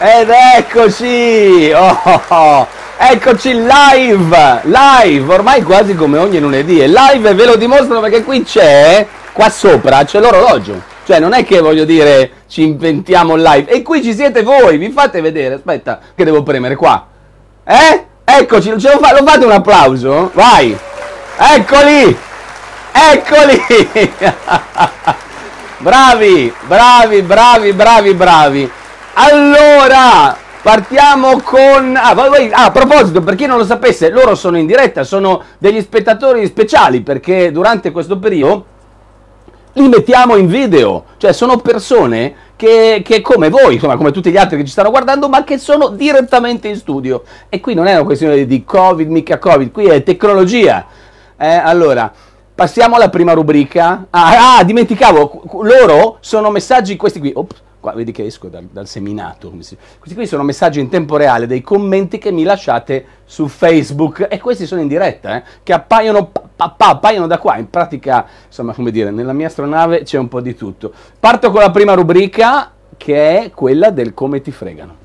[0.00, 1.72] Ed eccoci!
[1.74, 2.66] Oh, oh, oh.
[2.98, 4.60] Eccoci live!
[4.62, 5.32] Live!
[5.34, 6.78] Ormai quasi come ogni lunedì.
[6.78, 10.80] E live ve lo dimostro perché qui c'è, qua sopra, c'è l'orologio.
[11.04, 13.68] Cioè non è che voglio dire ci inventiamo live.
[13.68, 15.56] E qui ci siete voi, vi fate vedere.
[15.56, 17.04] Aspetta, che devo premere qua.
[17.64, 18.04] Eh?
[18.22, 20.30] Eccoci, lo, fa, lo fate un applauso?
[20.32, 20.78] Vai!
[21.36, 22.16] Eccoli!
[22.92, 23.62] Eccoli!
[25.78, 28.70] bravi, bravi, bravi, bravi, bravi.
[29.20, 31.98] Allora, partiamo con...
[32.00, 35.42] Ah, vai, ah, a proposito, per chi non lo sapesse, loro sono in diretta, sono
[35.58, 38.64] degli spettatori speciali perché durante questo periodo
[39.72, 44.36] li mettiamo in video, cioè sono persone che, che, come voi, insomma come tutti gli
[44.36, 47.24] altri che ci stanno guardando, ma che sono direttamente in studio.
[47.48, 50.86] E qui non è una questione di Covid, mica Covid, qui è tecnologia.
[51.36, 52.12] Eh, allora,
[52.54, 54.06] passiamo alla prima rubrica.
[54.10, 57.32] Ah, ah, dimenticavo, loro sono messaggi questi qui.
[57.34, 59.50] Ops Qua vedi che esco dal, dal seminato.
[59.50, 64.40] Questi qui sono messaggi in tempo reale dei commenti che mi lasciate su Facebook e
[64.40, 67.56] questi sono in diretta, eh, che appaiono, pa, pa, appaiono da qua.
[67.56, 70.92] In pratica, insomma, come dire, nella mia astronave c'è un po' di tutto.
[71.20, 74.97] Parto con la prima rubrica che è quella del come ti fregano.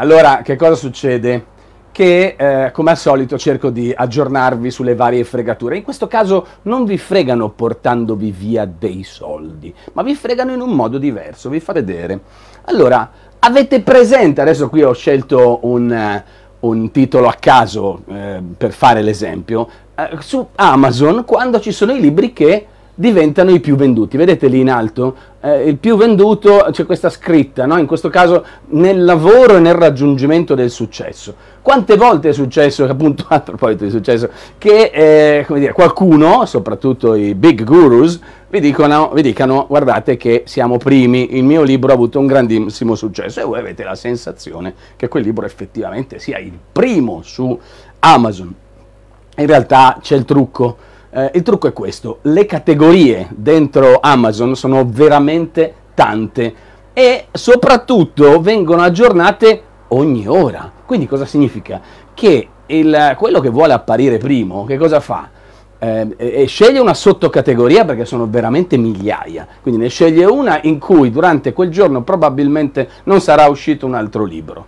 [0.00, 1.56] Allora, che cosa succede?
[1.90, 5.76] Che eh, come al solito cerco di aggiornarvi sulle varie fregature.
[5.76, 10.70] In questo caso non vi fregano portandovi via dei soldi, ma vi fregano in un
[10.70, 12.20] modo diverso, vi fa vedere.
[12.66, 13.10] Allora,
[13.40, 15.90] avete presente, adesso qui ho scelto un,
[16.60, 21.92] uh, un titolo a caso eh, per fare l'esempio, eh, su Amazon quando ci sono
[21.92, 22.66] i libri che
[22.98, 24.16] diventano i più venduti.
[24.16, 25.14] Vedete lì in alto?
[25.40, 27.78] Eh, il più venduto c'è questa scritta, no?
[27.78, 31.32] in questo caso nel lavoro e nel raggiungimento del successo.
[31.62, 34.28] Quante volte è successo, appunto a proposito di successo,
[34.58, 38.18] che eh, dire, qualcuno, soprattutto i big gurus,
[38.48, 42.96] vi, dicono, vi dicano guardate che siamo primi, il mio libro ha avuto un grandissimo
[42.96, 47.56] successo e voi avete la sensazione che quel libro effettivamente sia il primo su
[48.00, 48.52] Amazon.
[49.36, 54.84] In realtà c'è il trucco eh, il trucco è questo, le categorie dentro Amazon sono
[54.86, 56.54] veramente tante
[56.92, 60.70] e soprattutto vengono aggiornate ogni ora.
[60.84, 61.80] Quindi cosa significa?
[62.12, 65.30] Che il, quello che vuole apparire primo, che cosa fa?
[65.80, 71.52] Eh, sceglie una sottocategoria perché sono veramente migliaia, quindi ne sceglie una in cui durante
[71.52, 74.66] quel giorno probabilmente non sarà uscito un altro libro.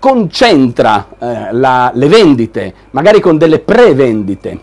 [0.00, 4.60] Concentra eh, la, le vendite, magari con delle pre-vendite,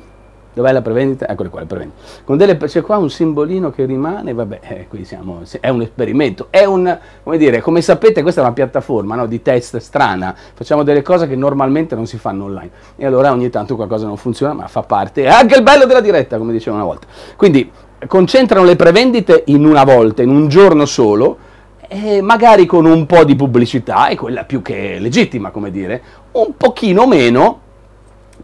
[0.56, 1.28] Dov'è la prevendita?
[1.28, 2.00] Eccole qua, le prevendite.
[2.24, 6.48] Con delle, c'è qua un simbolino che rimane, vabbè, eh, qui siamo, è un esperimento,
[6.50, 10.84] è un, come dire, come sapete questa è una piattaforma no, di test strana, facciamo
[10.84, 14.54] delle cose che normalmente non si fanno online e allora ogni tanto qualcosa non funziona,
[14.54, 17.06] ma fa parte, è anche il bello della diretta, come dicevo una volta.
[17.36, 17.70] Quindi
[18.08, 21.38] concentrano le prevendite in una volta, in un giorno solo,
[21.86, 26.02] e magari con un po' di pubblicità, è quella più che legittima, come dire,
[26.32, 27.60] un pochino meno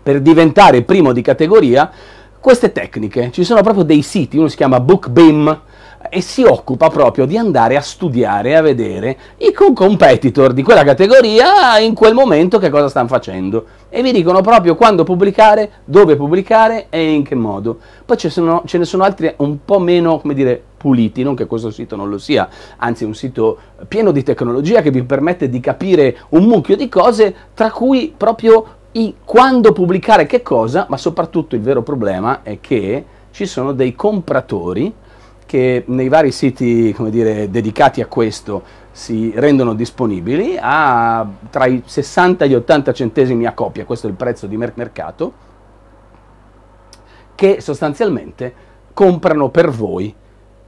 [0.02, 1.92] per diventare primo di categoria
[2.40, 3.32] queste tecniche.
[3.32, 5.62] Ci sono proprio dei siti, uno si chiama BookBeam
[6.10, 11.78] e si occupa proprio di andare a studiare a vedere i competitor di quella categoria
[11.78, 16.88] in quel momento che cosa stanno facendo e vi dicono proprio quando pubblicare, dove pubblicare
[16.90, 17.78] e in che modo.
[18.06, 21.46] Poi ce, sono, ce ne sono altri un po' meno, come dire, puliti, non che
[21.46, 23.58] questo sito non lo sia, anzi è un sito
[23.88, 28.80] pieno di tecnologia che vi permette di capire un mucchio di cose, tra cui proprio
[28.94, 33.96] i, quando pubblicare che cosa, ma soprattutto il vero problema è che ci sono dei
[33.96, 34.94] compratori
[35.46, 42.46] che nei vari siti dire, dedicati a questo si rendono disponibili a tra i 60
[42.46, 45.34] e gli 80 centesimi a copia, questo è il prezzo di mercato,
[47.36, 48.54] che sostanzialmente
[48.94, 50.14] comprano per voi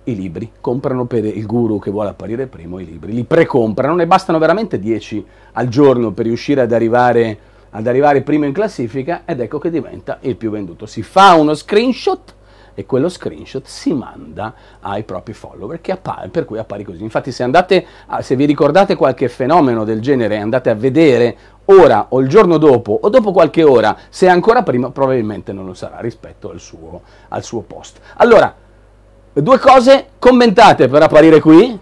[0.06, 4.08] i libri, comprano per il guru che vuole apparire primo i libri, li precomprano, ne
[4.08, 7.38] bastano veramente 10 al giorno per riuscire ad arrivare
[7.74, 10.86] ad arrivare primo in classifica ed ecco che diventa il più venduto.
[10.86, 12.34] Si fa uno screenshot
[12.74, 17.04] e quello screenshot si manda ai propri follower appare, per cui appare così.
[17.04, 22.08] Infatti se, andate a, se vi ricordate qualche fenomeno del genere andate a vedere ora
[22.10, 25.74] o il giorno dopo o dopo qualche ora, se è ancora prima probabilmente non lo
[25.74, 28.00] sarà rispetto al suo, al suo post.
[28.16, 28.56] Allora,
[29.36, 31.76] Due cose, commentate per apparire qui,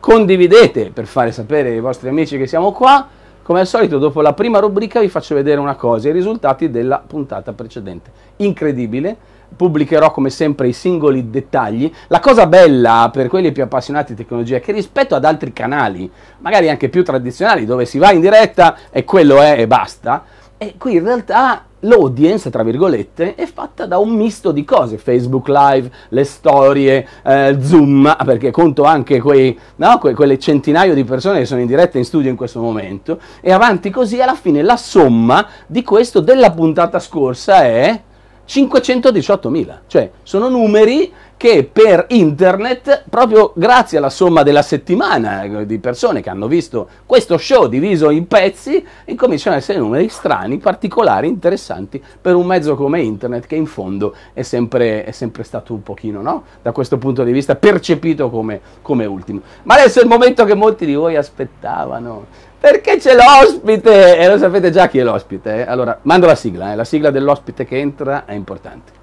[0.00, 3.06] condividete per fare sapere ai vostri amici che siamo qua.
[3.48, 6.98] Come al solito, dopo la prima rubrica vi faccio vedere una cosa, i risultati della
[6.98, 8.10] puntata precedente.
[8.36, 9.16] Incredibile,
[9.56, 11.90] pubblicherò come sempre i singoli dettagli.
[12.08, 16.10] La cosa bella per quelli più appassionati di tecnologia è che rispetto ad altri canali,
[16.40, 20.24] magari anche più tradizionali, dove si va in diretta e quello è e basta,
[20.58, 25.46] e qui in realtà l'audience, tra virgolette, è fatta da un misto di cose, Facebook
[25.46, 31.38] Live, le storie, eh, Zoom, perché conto anche quei, no, que- quelle centinaio di persone
[31.38, 34.76] che sono in diretta in studio in questo momento, e avanti così alla fine la
[34.76, 38.02] somma di questo della puntata scorsa è
[38.48, 45.78] 518.000, cioè sono numeri che per internet, proprio grazie alla somma della settimana eh, di
[45.78, 51.28] persone che hanno visto questo show diviso in pezzi, incominciano ad essere numeri strani, particolari,
[51.28, 55.82] interessanti per un mezzo come internet che in fondo è sempre, è sempre stato un
[55.84, 56.42] pochino, no?
[56.60, 59.40] da questo punto di vista, percepito come, come ultimo.
[59.62, 62.26] Ma adesso è il momento che molti di voi aspettavano.
[62.58, 64.18] Perché c'è l'ospite!
[64.18, 65.58] E lo sapete già chi è l'ospite.
[65.58, 65.62] Eh?
[65.62, 66.74] Allora, mando la sigla, eh?
[66.74, 68.97] la sigla dell'ospite che entra è importante.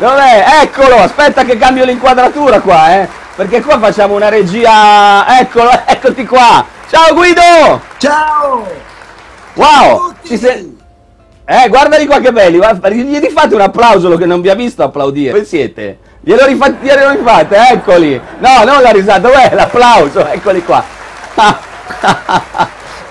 [0.00, 0.62] Dov'è?
[0.62, 3.08] Eccolo, aspetta che cambio l'inquadratura qua, eh.
[3.36, 5.38] Perché qua facciamo una regia.
[5.38, 6.64] Eccolo, eccoti qua.
[6.88, 7.82] Ciao Guido!
[7.98, 8.66] Ciao!
[9.52, 10.14] Wow!
[10.24, 10.78] Ci sei...
[11.44, 15.32] Eh, guardali qua che belli, gli rifate un applauso che non vi ha visto applaudire.
[15.32, 15.98] Dove siete?
[16.22, 18.18] Glielo rifate, glielo rifate, eccoli.
[18.38, 20.26] No, non la risata, dov'è l'applauso?
[20.28, 20.82] Eccoli qua.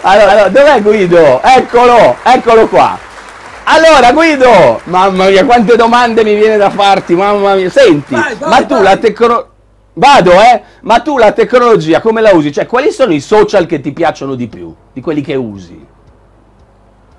[0.01, 1.39] allora, allora, dov'è Guido?
[1.43, 2.97] Eccolo, eccolo qua.
[3.71, 8.49] Allora Guido, mamma mia quante domande mi viene da farti, mamma mia, senti, vai, vai,
[8.49, 8.83] ma tu vai.
[8.83, 9.47] la tecnologia...
[9.93, 10.61] Vado, eh?
[10.81, 12.51] Ma tu la tecnologia come la usi?
[12.51, 15.85] Cioè, quali sono i social che ti piacciono di più, di quelli che usi?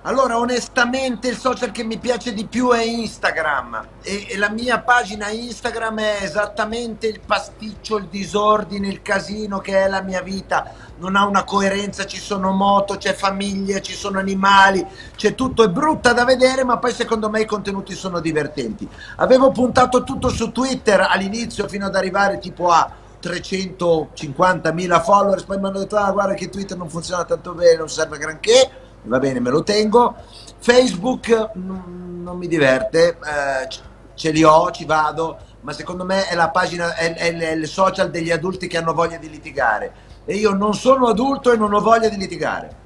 [0.04, 4.80] Allora, onestamente il social che mi piace di più è Instagram e, e, la mia
[4.80, 10.72] pagina Instagram è esattamente il pasticcio, il disordine, il casino che è la mia vita.
[11.00, 15.68] Non ha una coerenza, ci sono moto, c'è famiglia, ci sono animali, c'è tutto, è
[15.68, 18.88] brutta da vedere, ma poi secondo me i contenuti sono divertenti.
[19.16, 22.90] Avevo puntato tutto su Twitter all'inizio fino ad arrivare tipo a
[23.22, 27.90] 350.000 follower, poi mi hanno detto ah guarda che Twitter non funziona tanto bene, non
[27.90, 30.14] serve granché va bene, me lo tengo.
[30.58, 33.68] Facebook non, non mi diverte, eh,
[34.14, 37.66] ce li ho, ci vado, ma secondo me è la pagina, è, è, è il
[37.66, 40.08] social degli adulti che hanno voglia di litigare.
[40.24, 42.76] E io non sono adulto e non ho voglia di litigare.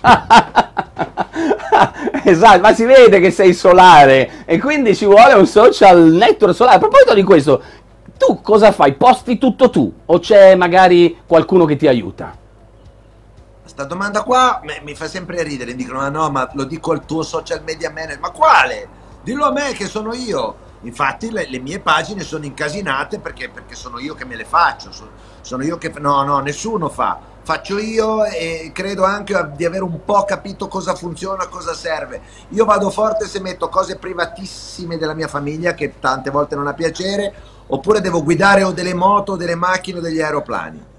[2.24, 6.76] esatto, ma si vede che sei solare e quindi ci vuole un social network solare.
[6.76, 7.62] A proposito di questo,
[8.18, 8.94] tu cosa fai?
[8.94, 12.44] Posti tutto tu o c'è magari qualcuno che ti aiuta?
[13.76, 17.04] Questa domanda qua mi fa sempre ridere, mi dicono, ma no, ma lo dico al
[17.04, 18.88] tuo social media manager, ma quale?
[19.22, 20.56] Dillo a me che sono io.
[20.80, 24.92] Infatti le, le mie pagine sono incasinate perché, perché, sono io che me le faccio,
[24.92, 25.10] sono,
[25.42, 25.92] sono io che...
[25.98, 27.20] No, no, nessuno fa.
[27.42, 32.22] Faccio io e credo anche di aver un po' capito cosa funziona, cosa serve.
[32.52, 36.72] Io vado forte se metto cose privatissime della mia famiglia che tante volte non ha
[36.72, 37.30] piacere,
[37.66, 40.94] oppure devo guidare o delle moto, o delle macchine o degli aeroplani.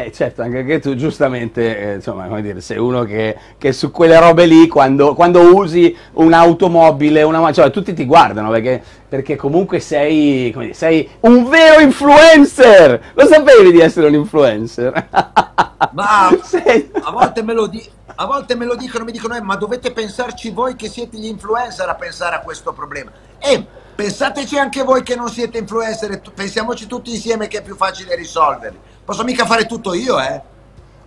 [0.00, 3.90] Eh certo, anche che tu giustamente, eh, insomma, come dire, sei uno che, che su
[3.90, 9.80] quelle robe lì, quando, quando usi un'automobile, una, cioè, tutti ti guardano perché, perché comunque
[9.80, 13.10] sei, dire, sei, un vero influencer!
[13.14, 15.08] Lo sapevi di essere un influencer?
[15.90, 16.90] Ma sei...
[16.92, 19.90] a, volte me lo di, a volte me lo dicono, mi dicono, eh, ma dovete
[19.90, 23.10] pensarci voi che siete gli influencer a pensare a questo problema.
[23.40, 23.66] E
[23.98, 28.78] pensateci anche voi che non siete influencer, pensiamoci tutti insieme che è più facile risolverli
[29.04, 30.40] Posso mica fare tutto io, eh?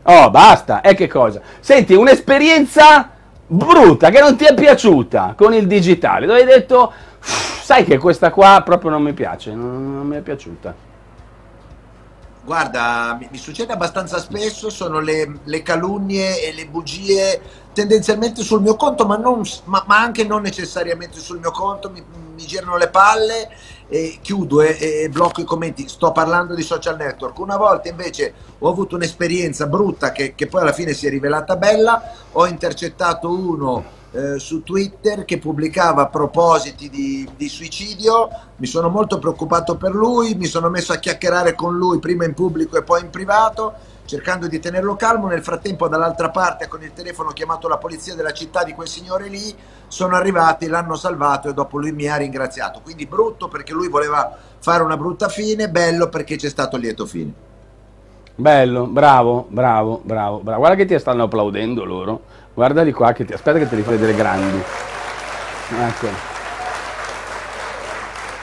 [0.04, 0.82] Oh, basta.
[0.82, 1.40] E che cosa?
[1.62, 3.12] Senti, un'esperienza
[3.48, 8.30] brutta che non ti è piaciuta con il digitale, dove hai detto, sai che questa
[8.32, 10.91] qua proprio non mi piace, non, non mi è piaciuta.
[12.44, 17.40] Guarda, mi, succede abbastanza spesso, sono le, le, calunnie e le bugie
[17.72, 22.04] tendenzialmente sul mio conto, ma, non, ma, ma anche non necessariamente sul mio conto, mi,
[22.34, 23.48] mi girano le palle
[23.88, 27.38] e chiudo e, e, blocco i commenti, sto parlando di social network.
[27.38, 31.58] Una volta invece ho avuto un'esperienza brutta che, che, poi alla fine si è rivelata
[31.58, 38.90] bella, ho intercettato uno eh, su Twitter che pubblicava propositi di, di, suicidio, mi sono
[38.90, 42.84] molto preoccupato per lui, mi sono messo a chiacchierare con lui prima in pubblico e
[42.84, 43.74] poi in privato,
[44.06, 48.14] cercando di tenerlo calmo, nel frattempo dall'altra parte con il telefono ho chiamato la polizia
[48.14, 49.56] della città di quel signore lì,
[49.88, 54.38] sono arrivati, l'hanno salvato e dopo lui mi ha ringraziato, quindi brutto perché lui voleva
[54.60, 57.51] fare una brutta fine, bello perché c'è stato il lieto fine.
[58.42, 60.58] Bello, bravo, bravo, bravo, bravo.
[60.58, 62.22] Guarda che ti stanno applaudendo loro.
[62.56, 63.34] Guardali qua, che ti...
[63.34, 64.60] aspetta che te li fai delle grandi.
[65.80, 66.08] Ecco.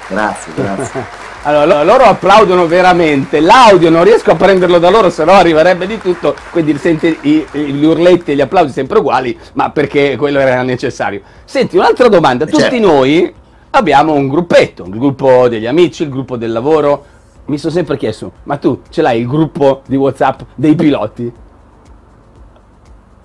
[0.06, 1.04] Grazie, grazie.
[1.42, 5.98] allora, loro applaudono veramente, l'audio non riesco a prenderlo da loro, se no arriverebbe di
[5.98, 11.22] tutto, quindi senti gli urletti e gli applausi sempre uguali, ma perché quello era necessario.
[11.44, 12.78] Senti, un'altra domanda, tutti certo.
[12.78, 13.34] noi
[13.70, 17.16] abbiamo un gruppetto, il gruppo degli amici, il gruppo del lavoro,
[17.48, 21.32] mi sono sempre chiesto, ma tu ce l'hai il gruppo di WhatsApp dei piloti?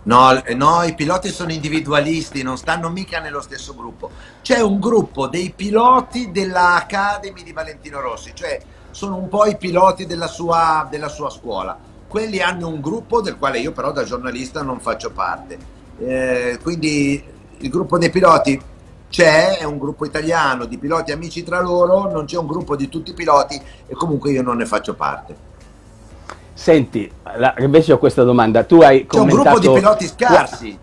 [0.03, 4.11] No, no, i piloti sono individualisti, non stanno mica nello stesso gruppo.
[4.41, 8.61] C'è un gruppo dei piloti della Academy di Valentino Rossi, cioè
[8.91, 11.77] sono un po' i piloti della sua, della sua scuola.
[12.07, 15.57] Quelli hanno un gruppo del quale io però da giornalista non faccio parte.
[15.99, 17.23] Eh, quindi
[17.57, 18.61] il gruppo dei piloti
[19.13, 23.11] c'è, un gruppo italiano di piloti amici tra loro, non c'è un gruppo di tutti
[23.11, 25.51] i piloti e comunque io non ne faccio parte.
[26.55, 28.63] Senti, la, invece ho questa domanda.
[28.63, 30.79] Tu hai C'è un gruppo di piloti scarsi.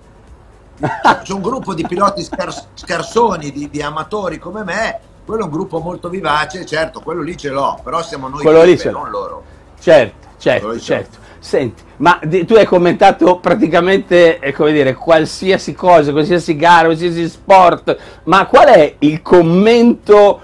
[0.79, 5.01] C'è un gruppo di piloti scars- scarsoni, di, di, amatori come me.
[5.27, 8.63] Quello è un gruppo molto vivace, certo, quello lì ce l'ho, però siamo noi quello
[8.63, 9.43] lì ce non loro.
[9.81, 11.19] Certo, certo, certo.
[11.43, 17.97] Senti, ma tu hai commentato praticamente, eh, come dire, qualsiasi cosa, qualsiasi gara, qualsiasi sport,
[18.25, 20.41] ma qual è il commento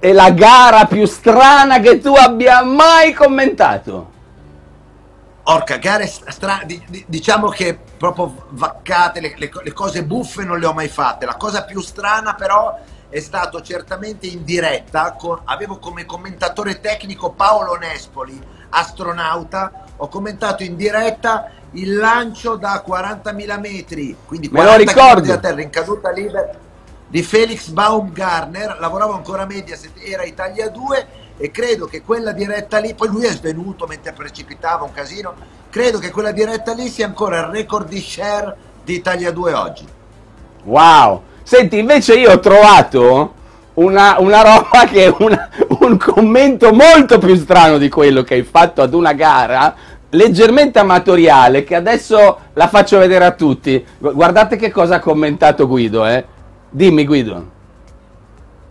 [0.00, 4.10] e la gara più strana che tu abbia mai commentato?
[5.44, 10.72] Orca, gare strane, diciamo che proprio vaccate, le, le, le, cose buffe non le ho
[10.72, 11.26] mai fatte.
[11.26, 12.76] La cosa più strana però
[13.08, 18.38] è stato certamente in diretta, con, avevo come commentatore tecnico Paolo Nespoli,
[18.70, 25.60] astronauta, ho commentato in diretta il lancio da 40.000 metri, quindi 40 km da terra
[25.60, 26.50] in caduta libera
[27.06, 32.78] di Felix Baumgartner, lavoravo ancora a Mediaset, era Italia 2 e credo che quella diretta
[32.78, 35.34] lì, poi lui è svenuto mentre precipitava un casino,
[35.70, 39.86] credo che quella diretta lì sia ancora il record di share di Italia 2 oggi.
[40.64, 41.22] Wow!
[41.42, 43.34] Senti, invece io ho trovato
[43.74, 45.48] una, una roba che è una,
[45.80, 49.74] un commento molto più strano di quello che hai fatto ad una gara,
[50.10, 53.84] leggermente amatoriale, che adesso la faccio vedere a tutti.
[53.98, 56.24] Guardate che cosa ha commentato Guido, eh.
[56.70, 57.58] Dimmi Guido.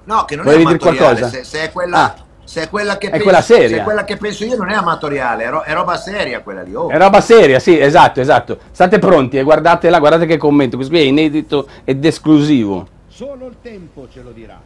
[0.05, 1.97] No, che non Volevi è amatoriale, se, se, è quella...
[1.97, 3.77] Ah se è quella che, è penso, quella seria.
[3.77, 6.73] Se quella che penso io non è amatoriale, è, ro- è roba seria quella lì.
[6.73, 6.89] Oh.
[6.89, 8.57] È roba seria, sì, esatto, esatto.
[8.71, 12.87] State pronti e guardatela, guardate che commento, questo qui è inedito ed esclusivo.
[13.07, 14.59] Solo il tempo ce lo dirà.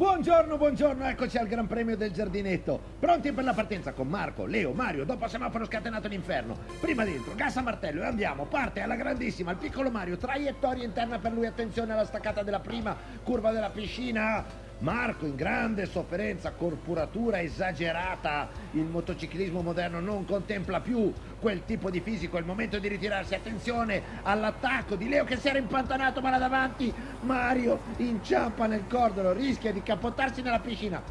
[0.00, 2.80] Buongiorno, buongiorno, eccoci al Gran Premio del Giardinetto.
[2.98, 6.56] Pronti per la partenza con Marco, Leo, Mario, dopo semaforo scatenato l'inferno.
[6.80, 8.46] Prima dentro, gas a martello e andiamo.
[8.46, 12.96] Parte alla grandissima, il piccolo Mario, traiettoria interna per lui, attenzione alla staccata della prima
[13.22, 14.69] curva della piscina.
[14.80, 22.00] Marco in grande sofferenza, corporatura esagerata, il motociclismo moderno non contempla più quel tipo di
[22.00, 26.30] fisico, è il momento di ritirarsi, attenzione all'attacco di Leo che si era impantanato ma
[26.30, 31.02] là davanti, Mario inciampa nel cordolo, rischia di capottarsi nella piscina,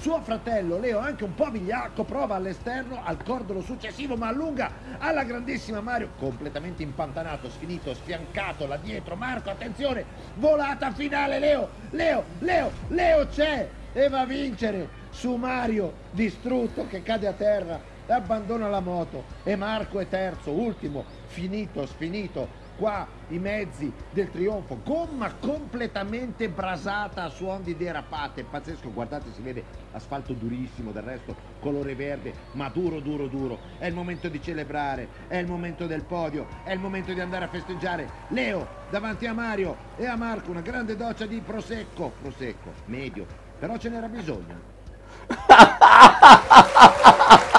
[0.00, 5.24] suo fratello Leo, anche un po' vigliacco, prova all'esterno al cordolo successivo, ma allunga alla
[5.24, 9.14] grandissima Mario, completamente impantanato, sfinito, sfiancato là dietro.
[9.14, 10.04] Marco, attenzione,
[10.36, 17.02] volata finale Leo, Leo, Leo, Leo c'è e va a vincere su Mario, distrutto che
[17.02, 19.24] cade a terra e abbandona la moto.
[19.42, 27.24] E Marco è terzo, ultimo, finito, sfinito qua i mezzi del trionfo, gomma completamente brasata
[27.24, 32.70] a suon di derapate, pazzesco, guardate si vede asfalto durissimo, del resto colore verde, ma
[32.70, 36.80] duro duro duro, è il momento di celebrare, è il momento del podio, è il
[36.80, 41.26] momento di andare a festeggiare, Leo davanti a Mario e a Marco una grande doccia
[41.26, 43.26] di prosecco, prosecco, medio,
[43.58, 44.78] però ce n'era bisogno.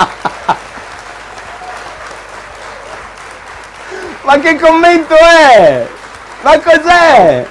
[4.31, 5.85] Ma che commento è?
[6.43, 7.45] Ma cos'è?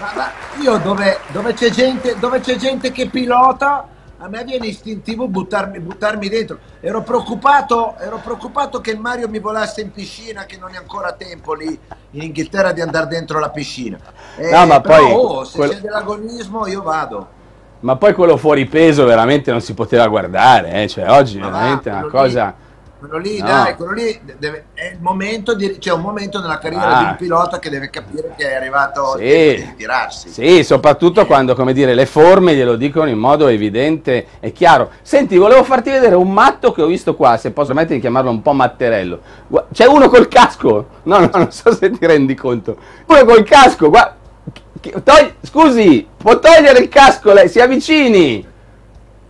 [0.00, 3.86] Ma, ma io dove, dove, c'è gente, dove c'è gente che pilota,
[4.18, 6.58] a me viene istintivo buttarmi, buttarmi dentro.
[6.80, 11.54] Ero preoccupato, ero preoccupato che Mario mi volasse in piscina, che non è ancora tempo
[11.54, 11.78] lì
[12.10, 13.98] in Inghilterra di andare dentro la piscina.
[14.36, 15.70] Eh, no, ma però, poi, oh, se quel...
[15.70, 17.28] c'è dell'agonismo io vado.
[17.80, 20.88] Ma poi quello fuori peso veramente non si poteva guardare, eh?
[20.88, 22.46] cioè oggi ma veramente è una cosa...
[22.46, 22.64] Lì
[22.98, 23.46] quello lì, No.
[23.46, 26.98] dai, quello lì deve- è il momento di, c'è un momento nella carriera Ah.
[27.00, 29.22] di un pilota che deve capire che è arrivato Sì.
[29.24, 30.28] di ritirarsi.
[30.30, 34.90] Sì, soprattutto quando, come dire, le forme glielo dicono in modo evidente e chiaro.
[35.02, 38.30] Senti, volevo farti vedere un matto che ho visto qua, se posso permettere di chiamarlo
[38.30, 39.20] un po' matterello.
[39.72, 40.86] C'è uno col casco?
[41.04, 42.76] No, no, non so se ti rendi conto.
[43.06, 44.14] Uno col casco, guarda.
[45.42, 47.48] Scusi, può togliere il casco lei?
[47.48, 48.46] Si avvicini.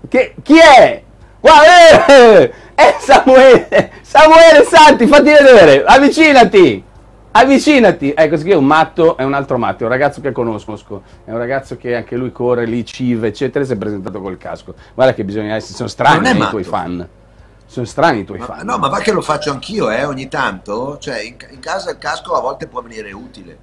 [0.08, 1.02] Che, chi è?
[1.40, 6.84] Guarda, eh, è Samuele, Samuele Santi, fatti vedere, avvicinati,
[7.32, 8.12] avvicinati.
[8.14, 11.30] Ecco, qui è un matto, è un altro matto, è un ragazzo che conosco, è
[11.32, 14.74] un ragazzo che anche lui corre lì, cive, eccetera, e si è presentato col casco.
[14.94, 16.50] Guarda che bisogna essere, sono strani i matto.
[16.50, 17.08] tuoi fan,
[17.64, 18.66] sono strani i tuoi Ma- fan.
[18.66, 20.98] no, ma va che lo faccio anch'io, eh, ogni tanto.
[20.98, 23.58] Cioè, in, in casa il casco a volte può venire utile.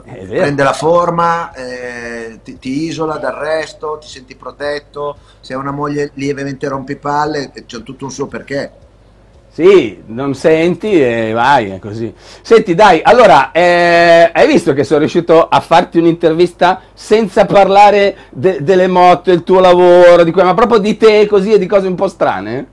[0.00, 5.16] Prende la forma, eh, ti, ti isola dal resto, ti senti protetto.
[5.40, 8.72] Se hai una moglie lievemente rompipalle, eh, c'è tutto un suo perché.
[9.54, 12.12] Sì, non senti e vai, è così.
[12.42, 18.64] Senti, dai, allora, eh, hai visto che sono riuscito a farti un'intervista senza parlare de-
[18.64, 21.86] delle moto, del tuo lavoro, di que- ma proprio di te così e di cose
[21.86, 22.66] un po' strane?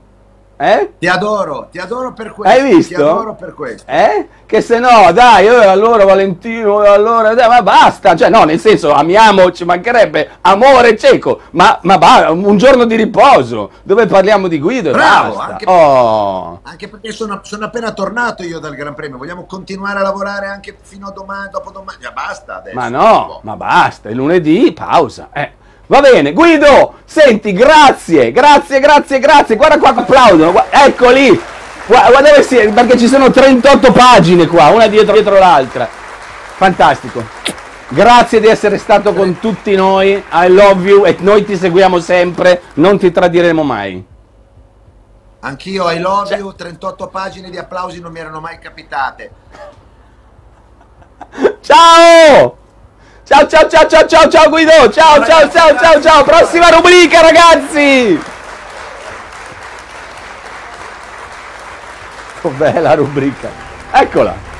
[0.62, 0.92] Eh?
[0.96, 2.56] Ti adoro, ti adoro per questo.
[2.56, 2.94] Hai visto?
[2.94, 3.90] Ti adoro per questo.
[3.90, 4.28] Eh?
[4.46, 8.92] Che se no, dai, eh, allora Valentino, allora, dai, ma basta, cioè no, nel senso,
[8.92, 14.92] amiamo, ci mancherebbe, amore cieco, ma, ma un giorno di riposo, dove parliamo di Guido
[14.92, 15.50] Bravo, basta.
[15.52, 16.60] anche- Oh.
[16.62, 19.18] Anche perché sono, sono appena tornato io dal Gran Premio.
[19.18, 21.98] Vogliamo continuare a lavorare anche fino a domani, dopodomani.
[22.02, 22.76] Ya basta adesso.
[22.76, 25.30] Ma no, ma basta, è lunedì, pausa.
[25.32, 25.52] Eh.
[25.86, 29.56] Va bene, Guido, senti, grazie, grazie, grazie, grazie.
[29.56, 31.28] Guarda qua che applaudono, eccoli.
[31.86, 35.86] Gua- Guarda dove si perché ci sono 38 pagine qua, una dietro, dietro l'altra.
[36.56, 37.22] Fantastico.
[37.88, 40.12] Grazie di essere stato con tutti noi.
[40.32, 44.02] I love you e noi ti seguiamo sempre, non ti tradiremo mai.
[45.40, 49.30] Anch'io, I love Cioè- you, 38 pagine di applausi non mi erano mai capitate.
[51.60, 52.56] Ciao!
[53.24, 54.90] Ciao ciao ciao ciao ciao ciao Guido!
[54.90, 56.24] Ciao ciao ciao ciao ciao!
[56.24, 58.20] Prossima rubrica ragazzi!
[62.40, 63.48] Dov'è la rubrica?
[63.92, 64.51] Eccola!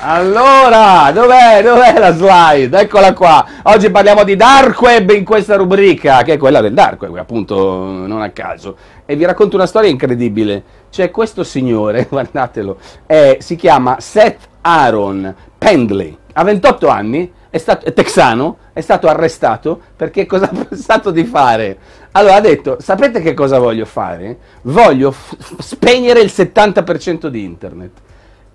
[0.00, 2.80] Allora, dov'è, dov'è la slide?
[2.80, 3.44] Eccola qua.
[3.62, 7.56] Oggi parliamo di Dark Web in questa rubrica, che è quella del Dark Web, appunto,
[7.82, 8.76] non a caso.
[9.06, 10.62] E vi racconto una storia incredibile.
[10.90, 17.86] C'è questo signore, guardatelo, è- si chiama Seth Aaron Pendley, ha 28 anni, è, stato,
[17.86, 21.78] è texano, è stato arrestato perché cosa ha pensato di fare?
[22.12, 24.36] Allora ha detto, sapete che cosa voglio fare?
[24.62, 28.04] Voglio f- spegnere il 70% di internet.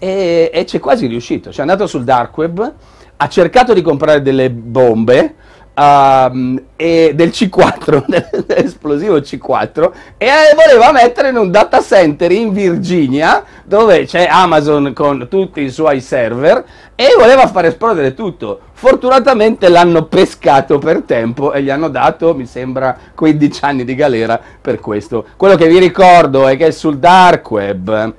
[0.04, 1.52] E, e c'è quasi riuscito.
[1.52, 2.74] Cioè, è andato sul dark web,
[3.18, 5.36] ha cercato di comprare delle bombe
[5.76, 8.06] ehm, e del C4,
[8.48, 14.92] dell'esplosivo C4, e eh, voleva mettere in un data center in Virginia dove c'è Amazon
[14.94, 16.64] con tutti i suoi server
[16.96, 18.60] e voleva far esplodere tutto.
[18.74, 24.40] Fortunatamente l'hanno pescato per tempo e gli hanno dato, mi sembra, 15 anni di galera
[24.60, 25.26] per questo.
[25.38, 28.14] Quello che vi ricordo è che sul dark web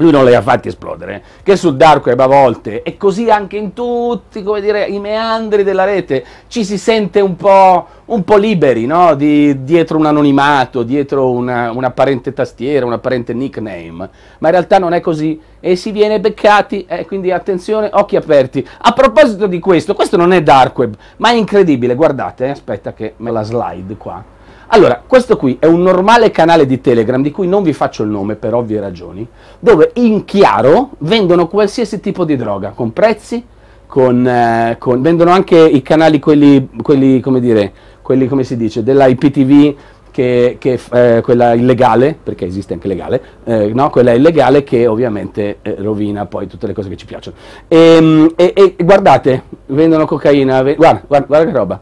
[0.00, 3.58] lui non li ha fatti esplodere, che sul dark web a volte, e così anche
[3.58, 8.86] in tutti, dire, i meandri della rete, ci si sente un po', un po' liberi,
[8.86, 9.14] no?
[9.14, 14.08] Di- dietro un anonimato, dietro una, un'apparente tastiera, un apparente nickname,
[14.38, 18.66] ma in realtà non è così, e si viene beccati, eh, quindi attenzione, occhi aperti.
[18.78, 22.94] A proposito di questo, questo non è dark web, ma è incredibile, guardate, eh, aspetta
[22.94, 24.24] che me la slide qua.
[24.72, 28.08] Allora, questo qui è un normale canale di Telegram di cui non vi faccio il
[28.08, 29.26] nome per ovvie ragioni,
[29.58, 33.44] dove in chiaro vendono qualsiasi tipo di droga, con prezzi,
[33.86, 38.84] con, eh, con- vendono anche i canali quelli, quelli, come dire, quelli come si dice,
[38.84, 39.74] della IPTV
[40.12, 43.90] che, che eh, quella illegale, perché esiste anche legale, eh, no?
[43.90, 47.34] quella illegale che ovviamente eh, rovina poi tutte le cose che ci piacciono.
[47.66, 51.80] Ehm, E, e- e guardate, vendono cocaina, ve- guarda, guarda, guarda che roba.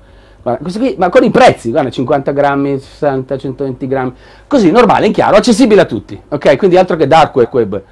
[0.57, 4.13] Guarda, qui, ma con i prezzi, guarda, 50 grammi, 60, 120 grammi,
[4.47, 6.57] così normale, in chiaro, accessibile a tutti, ok?
[6.57, 7.83] Quindi altro che dark web.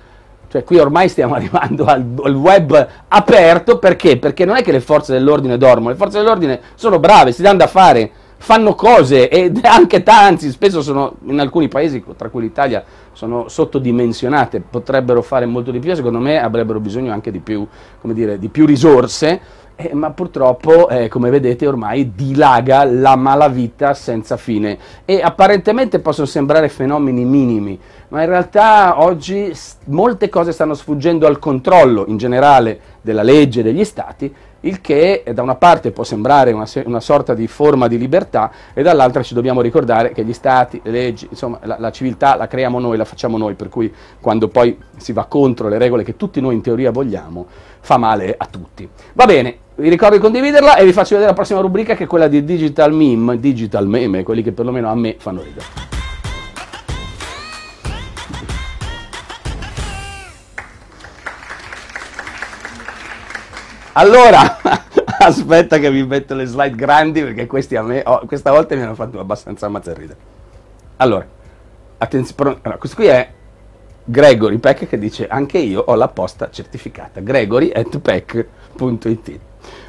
[0.48, 4.16] Cioè qui ormai stiamo arrivando al, al web aperto perché?
[4.16, 7.58] Perché non è che le forze dell'ordine dormono, le forze dell'ordine sono brave, si danno
[7.58, 12.84] da fare, fanno cose ed anche tanti, spesso sono in alcuni paesi, tra cui l'Italia,
[13.12, 17.66] sono sottodimensionate, potrebbero fare molto di più, e secondo me avrebbero bisogno anche di più,
[18.00, 19.40] come dire, di più risorse,
[19.78, 26.26] eh, ma purtroppo, eh, come vedete, ormai dilaga la malavita senza fine e apparentemente possono
[26.26, 29.52] sembrare fenomeni minimi, ma in realtà oggi
[29.84, 35.42] molte cose stanno sfuggendo al controllo in generale della legge degli stati, il che da
[35.42, 39.60] una parte può sembrare una, una, sorta di forma di libertà e dall'altra ci dobbiamo
[39.60, 43.36] ricordare che gli stati, le leggi, insomma la, la, civiltà la creiamo noi, la facciamo
[43.36, 46.90] noi, per cui quando poi si va contro le regole che tutti noi in teoria
[46.90, 47.46] vogliamo,
[47.80, 48.88] fa male a tutti.
[49.12, 52.06] Va bene, vi ricordo di condividerla e vi faccio vedere la prossima rubrica che è
[52.06, 55.84] quella di Digital Meme, Digital Meme, quelli che perlomeno a me fanno ridere.
[63.92, 64.58] Allora,
[65.20, 68.82] aspetta che vi metto le slide grandi perché questi a me, oh, questa volta mi
[68.82, 70.18] hanno fatto abbastanza ammazzare ridere.
[70.96, 71.26] Allora,
[71.98, 73.30] attenzione, allora, questo qui è
[74.04, 79.40] Gregory Peck che dice anche io ho la posta certificata, gregory at peck.it.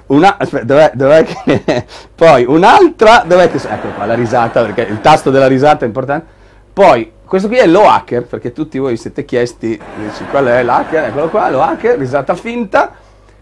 [0.07, 1.85] Una, aspetta, dov'è, dov'è che,
[2.15, 6.35] poi un'altra, dov'è che, ecco qua la risata perché il tasto della risata è importante.
[6.71, 11.05] Poi questo qui è lo hacker perché tutti voi siete chiesti, dici, qual è l'hacker,
[11.05, 12.93] eccolo qua, lo hacker, risata finta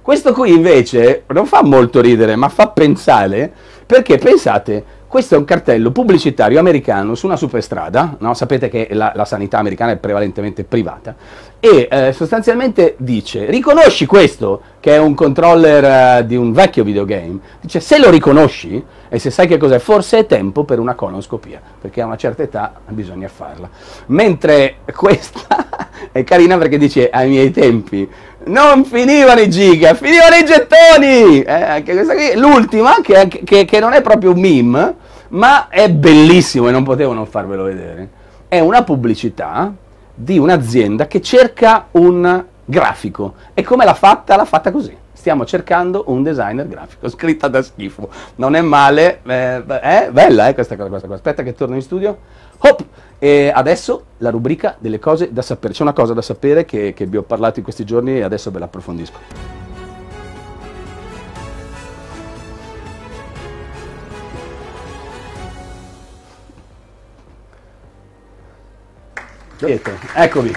[0.05, 3.51] questo qui invece non fa molto ridere, ma fa pensare,
[3.87, 4.83] perché pensate,
[5.15, 8.33] questo è un cartello pubblicitario americano su una superstrada, no?
[8.33, 11.15] sapete che la, la, sanità americana è prevalentemente privata,
[11.57, 17.39] e eh, sostanzialmente dice, riconosci questo, che è un controller uh, di un vecchio videogame,
[17.61, 21.61] dice, se lo riconosci, e se sai che cos'è, forse è tempo per una colonoscopia,
[21.79, 23.69] perché a una certa età bisogna farla.
[24.07, 25.47] Mentre questa
[26.11, 28.05] è carina perché dice, ai miei tempi,
[28.47, 31.41] non finivano i giga, finivano i gettoni.
[31.41, 34.95] Eh, anche questa qui, l'ultima, che, che, che, non è proprio un meme,
[35.29, 38.09] ma è bellissimo e non potevo non farvelo vedere.
[38.47, 39.73] È una pubblicità
[40.13, 43.33] di un'azienda che cerca un grafico.
[43.53, 44.35] E come l'ha fatta?
[44.35, 44.95] L'ha fatta così.
[45.13, 48.09] Stiamo cercando un designer grafico, scritta da schifo.
[48.35, 50.89] Non è male, eh, è bella eh, questa cosa.
[50.89, 51.13] Questa.
[51.13, 52.17] Aspetta che torno in studio.
[52.59, 52.83] Hop!
[53.17, 55.73] E adesso la rubrica delle cose da sapere.
[55.73, 58.51] C'è una cosa da sapere che, che vi ho parlato in questi giorni e adesso
[58.51, 59.64] ve la approfondisco.
[69.57, 70.53] Pietro, eccovi.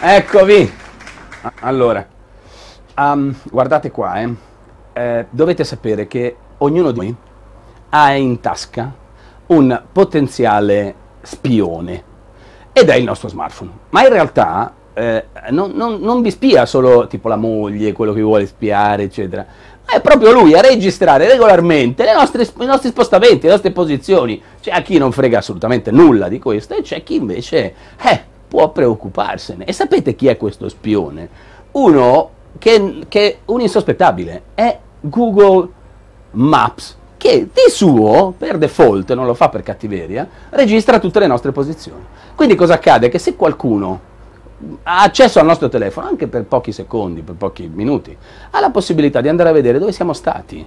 [0.00, 0.72] Eccovi.
[1.60, 2.04] Allora,
[2.96, 4.34] um, guardate qua, eh.
[4.92, 7.16] Eh, dovete sapere che ognuno di noi
[7.90, 8.92] ha in tasca
[9.46, 12.02] un potenziale spione
[12.72, 13.70] ed è il nostro smartphone.
[13.90, 18.22] Ma in realtà eh, non, non, non, vi spia solo tipo la moglie, quello che
[18.22, 19.46] vuole spiare, eccetera.
[19.86, 24.42] Ma è proprio lui a registrare regolarmente nostre, i nostri spostamenti, le nostre posizioni.
[24.64, 29.66] C'è chi non frega assolutamente nulla di questo e c'è chi invece eh, può preoccuparsene.
[29.66, 31.28] E sapete chi è questo spione?
[31.72, 35.68] Uno che, che un insospettabile è Google
[36.30, 41.52] Maps che di suo, per default, non lo fa per cattiveria, registra tutte le nostre
[41.52, 42.02] posizioni.
[42.34, 43.10] Quindi cosa accade?
[43.10, 44.00] Che se qualcuno
[44.84, 48.16] ha accesso al nostro telefono, anche per pochi secondi, per pochi minuti,
[48.50, 50.66] ha la possibilità di andare a vedere dove siamo stati.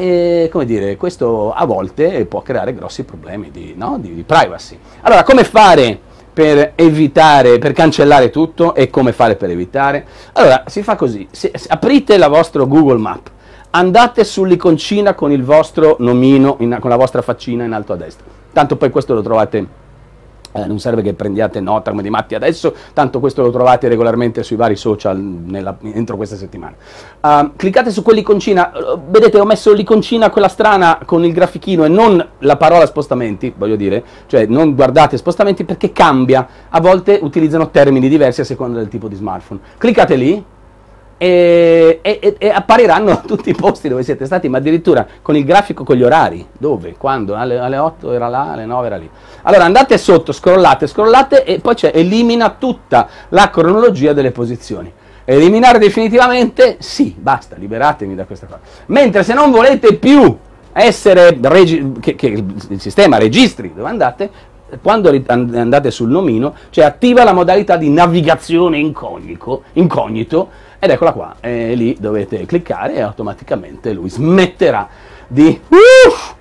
[0.00, 3.98] E come dire, questo a volte può creare grossi problemi di, no?
[3.98, 4.78] di, di privacy.
[5.00, 5.98] Allora, come fare
[6.32, 10.06] per evitare, per cancellare tutto e come fare per evitare?
[10.34, 13.28] Allora, si fa così, se, aprite la vostra Google Map,
[13.70, 18.24] andate sull'iconcina con il vostro nomino, in, con la vostra faccina in alto a destra.
[18.52, 19.66] Tanto poi questo lo trovate,
[20.62, 24.42] eh, non serve che prendiate nota come di matti adesso, tanto questo lo trovate regolarmente
[24.42, 26.74] sui vari social nella, entro questa settimana.
[27.20, 28.72] Uh, cliccate su quell'iconcina,
[29.08, 33.76] vedete ho messo l'iconcina quella strana con il grafichino e non la parola spostamenti, voglio
[33.76, 38.88] dire, cioè non guardate spostamenti perché cambia, a volte utilizzano termini diversi a seconda del
[38.88, 39.60] tipo di smartphone.
[39.78, 40.44] Cliccate lì,
[41.18, 45.82] e, e, e, appariranno tutti i posti dove siete stati, ma addirittura con il grafico
[45.82, 49.10] con gli orari, dove, quando, alle, alle 8 era là, alle 9 era lì.
[49.42, 54.92] Allora andate sotto, scrollate, scrollate e poi c'è elimina tutta la cronologia delle posizioni.
[55.24, 56.76] Eliminare definitivamente?
[56.78, 58.60] Sì, basta, liberatevi da questa cosa.
[58.86, 60.38] Mentre se non volete più
[60.72, 64.30] essere, regi- che, che il sistema registri dove andate,
[64.82, 71.36] quando andate sul nomino, cioè attiva la modalità di navigazione incognito, incognito ed eccola qua,
[71.40, 74.88] e lì dovete cliccare e automaticamente lui smetterà
[75.26, 75.60] di...
[75.68, 76.34] Uff,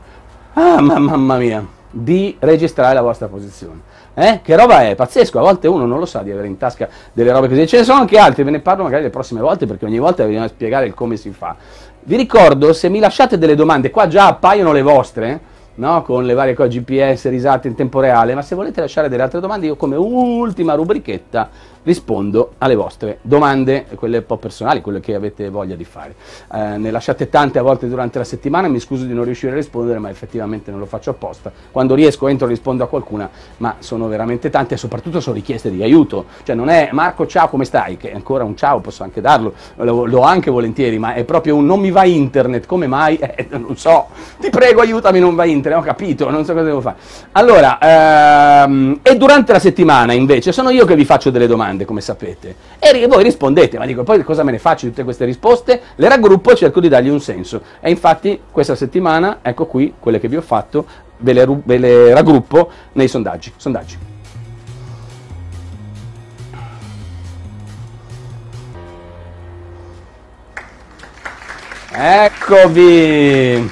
[0.53, 3.81] ah, mamma mia, di registrare la vostra posizione.
[4.13, 4.41] Eh?
[4.43, 4.95] Che roba è?
[4.95, 7.67] Pazzesco, a volte uno non lo sa di avere in tasca delle robe così.
[7.67, 10.23] Ce ne sono anche altri, ve ne parlo magari le prossime volte perché ogni volta
[10.23, 11.55] bisogna spiegare il come si fa.
[12.01, 15.39] Vi ricordo, se mi lasciate delle domande, qua già appaiono le vostre,
[15.75, 16.01] no?
[16.01, 19.39] con le varie cose GPS risate in tempo reale, ma se volete lasciare delle altre
[19.39, 21.49] domande io come ultima rubrichetta
[21.87, 26.15] rispondo alle vostre domande, quelle un po' personali, quelle che avete voglia di fare.
[26.53, 29.55] Eh, ne lasciate tante a volte durante la settimana, mi scuso di non riuscire a
[29.55, 31.49] rispondere, ma effettivamente non lo faccio apposta.
[31.71, 35.81] Quando riesco entro rispondo a qualcuna, ma sono veramente tante e soprattutto sono richieste di
[35.81, 36.25] aiuto.
[36.43, 39.53] Cioè non è Marco ciao come stai, che è ancora un ciao, posso anche darlo,
[39.77, 43.17] lo, lo anche volentieri, ma è proprio un non mi va internet, come mai?
[43.37, 44.07] Eh, non so,
[44.39, 46.95] ti prego aiutami non va internet, ho capito, non so cosa devo fare.
[47.33, 52.01] Allora, ehm, e durante la settimana invece sono io che vi faccio delle domande, come
[52.01, 55.81] sapete, e voi rispondete, ma dico, poi cosa me ne faccio di tutte queste risposte?
[55.95, 57.61] Le raggruppo e cerco di dargli un senso.
[57.79, 60.85] E infatti questa settimana, ecco qui, quelle che vi ho fatto,
[61.17, 63.53] ve le, ve le raggruppo nei sondaggi.
[63.55, 63.97] sondaggi.
[71.99, 73.71] Eccovi!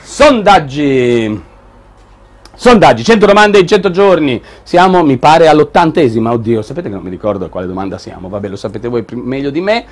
[0.00, 1.47] Sondaggi!
[2.60, 4.42] Sondaggi, 100 domande in 100 giorni.
[4.64, 6.32] Siamo, mi pare, all'ottantesima.
[6.32, 8.28] Oddio, sapete che non mi ricordo a quale domanda siamo.
[8.28, 9.84] Vabbè, lo sapete voi meglio di me.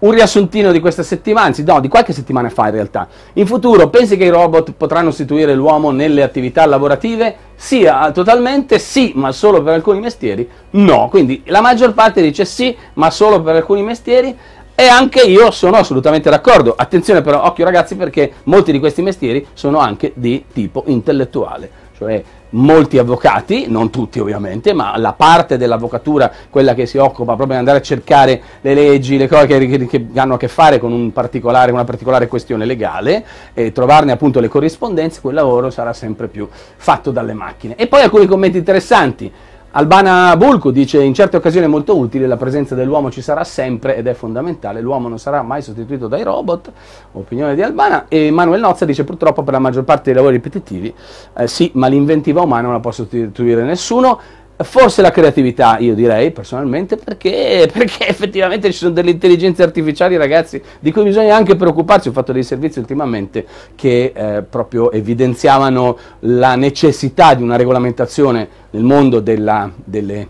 [0.00, 3.06] Un riassuntino di questa settimana, anzi no, di qualche settimana fa in realtà.
[3.34, 7.36] In futuro pensi che i robot potranno sostituire l'uomo nelle attività lavorative?
[7.54, 10.48] Sì, totalmente sì, ma solo per alcuni mestieri?
[10.70, 14.36] No, quindi la maggior parte dice sì, ma solo per alcuni mestieri.
[14.74, 16.74] E anche io sono assolutamente d'accordo.
[16.76, 22.22] Attenzione però, occhio ragazzi, perché molti di questi mestieri sono anche di tipo intellettuale cioè
[22.50, 27.58] molti avvocati, non tutti ovviamente, ma la parte dell'avvocatura, quella che si occupa proprio di
[27.58, 31.12] andare a cercare le leggi, le cose che, che, hanno a che fare con un
[31.12, 36.48] particolare, una particolare questione legale e trovarne appunto le corrispondenze, quel lavoro sarà sempre più
[36.76, 37.74] fatto dalle macchine.
[37.74, 39.30] E poi alcuni commenti interessanti.
[39.72, 43.96] Albana Bulco dice in certe occasioni è molto utile, la presenza dell'uomo ci sarà sempre
[43.96, 46.72] ed è fondamentale, l'uomo non sarà mai sostituito dai robot,
[47.12, 50.92] opinione di Albana, e Manuel Nozza dice purtroppo per la maggior parte dei lavori ripetitivi
[51.36, 54.18] eh, sì, ma l'inventiva umana non la può sostituire nessuno,
[54.60, 60.60] Forse la creatività, io direi personalmente, perché, perché, effettivamente ci sono delle intelligenze artificiali, ragazzi,
[60.80, 62.08] di cui bisogna anche preoccuparsi.
[62.08, 68.82] Ho fatto dei servizi ultimamente che eh, proprio evidenziavano la necessità di una regolamentazione nel
[68.82, 70.26] mondo della, delle,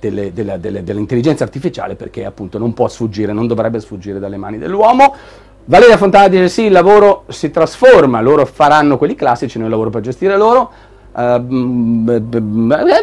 [0.00, 4.56] delle, della, delle, dell'intelligenza artificiale, perché appunto non può sfuggire, non dovrebbe sfuggire dalle mani
[4.56, 5.14] dell'uomo.
[5.66, 10.00] Valeria Fontana dice sì, il lavoro si trasforma, loro faranno quelli classici, noi lavoro per
[10.00, 10.72] gestire loro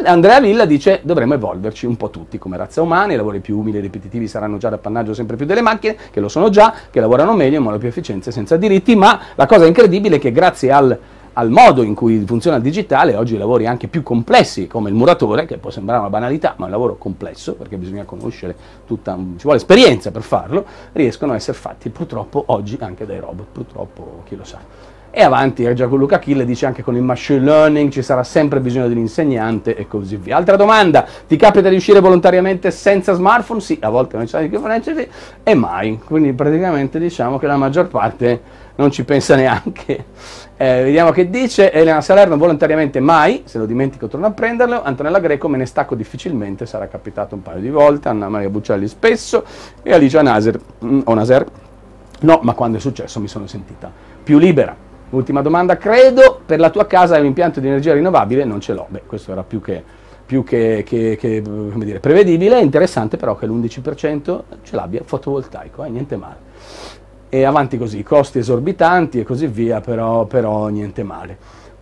[0.06, 3.80] Andrea Villa dice dovremmo evolverci un po' tutti come razza umana, i lavori più umili
[3.80, 7.34] e ripetitivi saranno già d'appannaggio sempre più delle macchine, che lo sono già, che lavorano
[7.34, 10.98] meglio, in modo più efficiente, senza diritti, ma la cosa incredibile è che grazie al,
[11.34, 14.96] al modo in cui funziona il digitale, oggi i lavori anche più complessi, come il
[14.96, 19.18] muratore, che può sembrare una banalità, ma è un lavoro complesso, perché bisogna conoscere tutta,
[19.36, 24.22] ci vuole esperienza per farlo, riescono a essere fatti purtroppo oggi anche dai robot, purtroppo
[24.26, 24.94] chi lo sa.
[25.18, 28.96] E avanti Gianluca Achille dice anche con il machine learning ci sarà sempre bisogno di
[28.96, 30.36] un insegnante e così via.
[30.36, 33.62] Altra domanda, ti capita di uscire volontariamente senza smartphone?
[33.62, 35.10] Sì, a volte non c'è di che
[35.42, 36.02] e mai.
[36.04, 38.42] Quindi praticamente diciamo che la maggior parte
[38.76, 40.04] non ci pensa neanche.
[40.58, 45.20] Eh, vediamo che dice Elena Salerno volontariamente mai, se lo dimentico torno a prenderlo, Antonella
[45.20, 49.46] Greco me ne stacco difficilmente, sarà capitato un paio di volte, Anna Maria Buccelli spesso
[49.82, 51.46] e Alicia Naser, mm, o Naser,
[52.20, 53.90] no, ma quando è successo mi sono sentita
[54.22, 54.85] più libera.
[55.12, 58.44] Ultima domanda, credo per la tua casa un impianto di energia rinnovabile?
[58.44, 59.84] Non ce l'ho, beh questo era più che,
[60.26, 61.42] più che, che, che
[61.76, 66.54] dire, prevedibile, interessante però che l'11% ce l'abbia fotovoltaico, eh, niente male.
[67.30, 71.38] E avanti così, costi esorbitanti e così via, però, però niente male.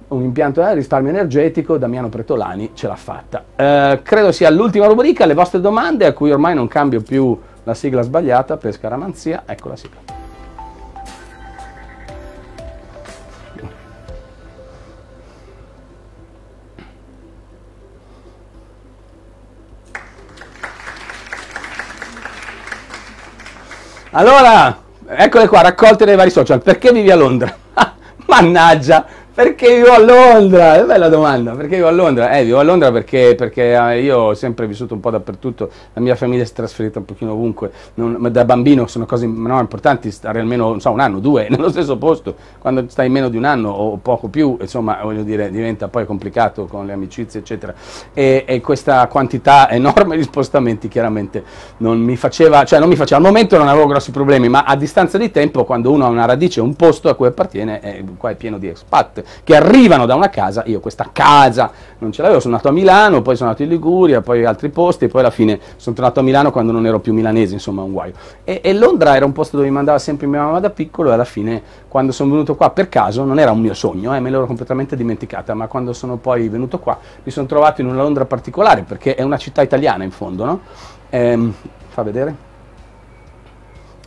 [0.09, 3.43] Un impianto di eh, risparmio energetico, Damiano Pretolani ce l'ha fatta.
[3.55, 7.73] Eh, credo sia l'ultima rubrica, le vostre domande a cui ormai non cambio più la
[7.73, 10.22] sigla sbagliata per scaramanzia, ecco la sigla.
[24.15, 26.61] Allora, eccole qua, raccolte dai vari social.
[26.61, 27.51] Perché vivi a Londra?
[28.27, 30.75] Mannaggia, perché vivo a Londra?
[30.75, 32.37] È bella domanda, perché vivo a Londra?
[32.37, 36.01] Eh, vivo a Londra perché, perché eh, io ho sempre vissuto un po' dappertutto, la
[36.01, 40.11] mia famiglia si è trasferita un pochino ovunque, non, da bambino sono cose no, importanti
[40.11, 43.69] stare almeno so, un anno, due, nello stesso posto, quando stai meno di un anno
[43.69, 47.73] o poco più, insomma, voglio dire, diventa poi complicato con le amicizie, eccetera.
[48.13, 51.43] E, e questa quantità enorme di spostamenti chiaramente
[51.77, 54.75] non mi faceva, cioè non mi faceva, al momento non avevo grossi problemi, ma a
[54.75, 58.29] distanza di tempo, quando uno ha una radice, un posto a cui appartiene, eh, qua
[58.29, 62.39] è pieno di expat che arrivano da una casa, io questa casa non ce l'avevo,
[62.39, 65.29] sono nato a Milano, poi sono nato in Liguria, poi altri posti, e poi alla
[65.29, 68.13] fine sono tornato a Milano quando non ero più milanese, insomma un guaio.
[68.43, 71.13] E, e Londra era un posto dove mi mandava sempre mia mamma da piccolo e
[71.13, 74.29] alla fine quando sono venuto qua per caso, non era un mio sogno, eh, me
[74.29, 78.25] l'ero completamente dimenticata, ma quando sono poi venuto qua mi sono trovato in una Londra
[78.25, 80.59] particolare, perché è una città italiana in fondo, no?
[81.13, 81.53] ehm,
[81.89, 82.51] fa vedere?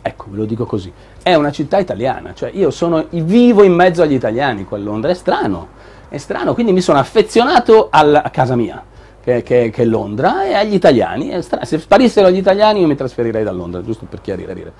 [0.01, 0.91] Ecco, ve lo dico così.
[1.27, 5.11] È una città italiana, cioè io sono, vivo in mezzo agli italiani qua a Londra,
[5.11, 5.67] è strano,
[6.07, 8.81] è strano, quindi mi sono affezionato alla, a casa mia,
[9.21, 11.37] che, che, che, è Londra, e agli italiani.
[11.41, 14.71] Se sparissero gli italiani io mi trasferirei da Londra, giusto per chiarire.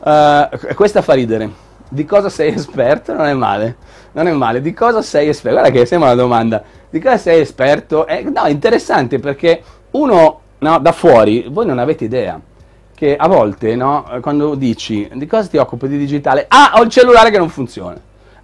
[0.00, 1.50] Uh, questa fa ridere.
[1.88, 3.14] Di cosa sei esperto?
[3.14, 3.76] Non è male,
[4.12, 4.60] non è male.
[4.60, 5.58] Di cosa sei esperto?
[5.58, 6.62] Guarda che sembra una domanda.
[6.90, 8.06] Di cosa sei esperto?
[8.06, 12.38] Eh, no, è interessante perché uno no, da fuori, voi non avete idea
[12.98, 16.90] che a volte, no, quando dici di cosa ti occupi di digitale, ah, ho il
[16.90, 17.96] cellulare che non funziona.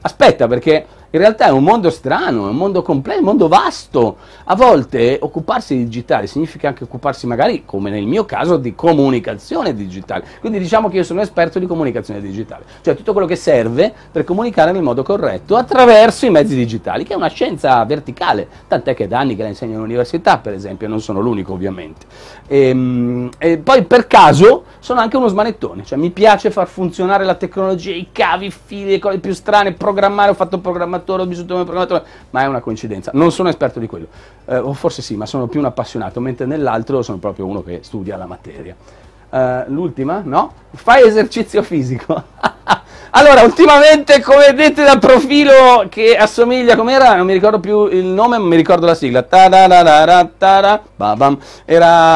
[0.03, 4.17] Aspetta, perché in realtà è un mondo strano, è un mondo complesso, un mondo vasto.
[4.47, 9.77] A volte occuparsi di digitale significa anche occuparsi magari, come nel mio caso, di comunicazione
[9.77, 10.25] digitale.
[10.41, 14.25] Quindi diciamo che io sono esperto di comunicazione digitale, cioè tutto quello che serve per
[14.25, 19.07] comunicare nel modo corretto attraverso i mezzi digitali, che è una scienza verticale, tant'è che
[19.07, 22.07] da anni che la insegno all'università, per esempio, non sono l'unico ovviamente.
[22.49, 27.25] E, ehm, e poi per caso sono anche uno smanettone, cioè mi piace far funzionare
[27.25, 31.23] la tecnologia, i cavi, i fili, le cose più strane, programmare, ho fatto programmatore programmatore,
[31.23, 33.11] ho vissuto come programmatore, ma è una coincidenza.
[33.15, 34.07] Non sono esperto di quello,
[34.47, 37.81] eh, o forse sì, ma sono più un appassionato, mentre nell'altro sono proprio uno che
[37.83, 38.75] studia la materia.
[39.31, 40.23] Uh, l'ultima?
[40.25, 40.53] No?
[40.75, 42.23] Fai esercizio fisico.
[43.11, 47.17] allora, ultimamente, come vedete dal profilo che assomiglia, com'era?
[47.17, 49.27] Non mi ricordo più il nome, ma mi ricordo la sigla.
[49.29, 50.31] Era,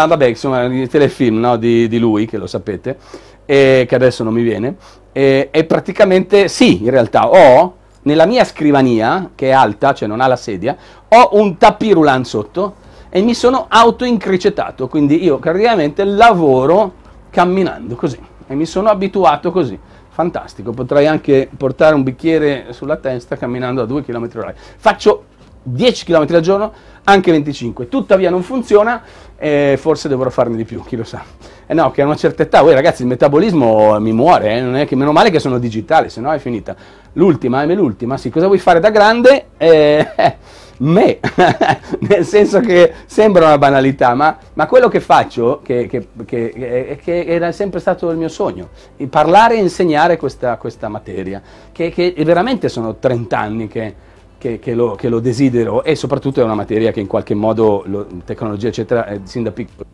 [0.07, 1.57] vabbè, insomma, il telefilm no?
[1.57, 2.96] di, di, lui, che lo sapete,
[3.44, 4.77] e che adesso non mi viene.
[5.11, 7.77] E, e praticamente, sì, in realtà ho
[8.09, 10.75] nella mia scrivania, che è alta, cioè non ha la sedia,
[11.09, 12.77] ho un tapirulan sotto
[13.11, 16.94] e mi sono autoincricetato, quindi io praticamente lavoro
[17.29, 19.79] camminando così e mi sono abituato così.
[20.09, 25.25] Fantastico, potrei anche portare un bicchiere sulla testa camminando a 2 km h Faccio
[25.72, 26.72] 10 km al giorno,
[27.04, 27.88] anche 25.
[27.88, 29.02] Tuttavia non funziona
[29.37, 31.22] e forse dovrò farne di più, chi lo sa.
[31.66, 34.61] Eh no, che a una certa età, voi ragazzi, il metabolismo mi muore, eh?
[34.61, 36.74] non è che meno male che sono digitale, se no è finita.
[37.14, 39.46] L'ultima, è l'ultima, sì, cosa vuoi fare da grande?
[39.57, 40.37] Eh, eh
[40.78, 41.18] me,
[42.00, 47.24] nel senso che sembra una banalità, ma, ma quello che faccio, che, che, che, che,
[47.26, 48.68] era sempre stato il mio sogno,
[49.11, 53.94] parlare e insegnare questa, questa materia, che, che veramente sono 30 anni che
[54.38, 57.83] che, che, lo, che, lo, desidero e soprattutto è una materia che in qualche modo,
[57.87, 59.87] lo, tecnologia eccetera, eh, sin da piccolo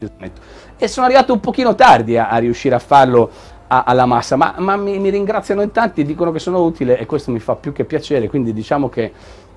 [0.76, 3.30] e sono arrivato un pochino tardi a, a riuscire a farlo
[3.66, 7.06] a, alla massa, ma, ma mi, mi, ringraziano in tanti, dicono che sono utile e
[7.06, 9.12] questo mi fa più che piacere, quindi diciamo che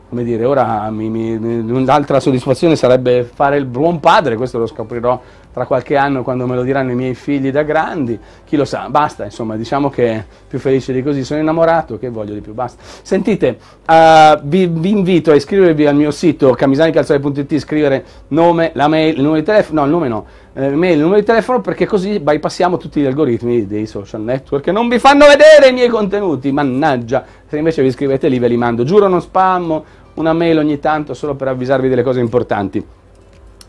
[0.09, 5.19] come dire, ora mi, mi, un'altra soddisfazione sarebbe fare il buon padre, questo lo scoprirò
[5.57, 8.89] tra qualche anno quando me lo diranno i miei figli da grandi, chi lo sa,
[8.91, 12.83] basta, insomma, diciamo che più felice di così, sono innamorato, che voglio di più, basta.
[13.01, 19.15] Sentite, uh, vi, vi, invito a iscrivervi al mio sito camisanicalzare.it, scrivere nome, la mail,
[19.15, 21.87] il numero di telefono, no, il nome no, eh, mail, il numero di telefono perché
[21.87, 25.89] così bypassiamo tutti gli algoritmi dei social network che non vi fanno vedere i miei
[25.89, 29.83] contenuti, mannaggia, se invece vi iscrivete lì ve li mando, giuro non spammo,
[30.13, 32.85] una mail ogni tanto solo per avvisarvi delle cose importanti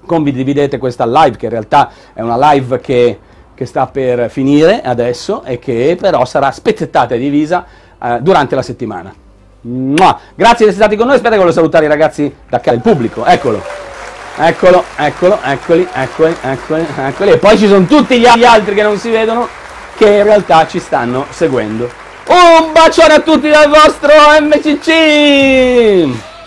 [0.09, 3.19] condividete questa live, che in realtà è una live che,
[3.55, 7.67] che sta per finire adesso e che però sarà spezzettata e divisa
[8.03, 9.15] eh, durante la settimana.
[9.61, 10.19] Mua.
[10.35, 12.83] Grazie di essere stati con noi, aspetta che voglio salutare i ragazzi da casa, il
[12.83, 13.63] pubblico, eccolo.
[14.41, 17.31] Eccolo, eccolo, eccoli, eccoli, eccoli, eccoli.
[17.33, 19.49] E poi ci sono tutti gli altri che non si vedono,
[19.97, 21.91] che in realtà ci stanno seguendo.
[22.29, 26.38] Un bacione a tutti dal vostro MCC!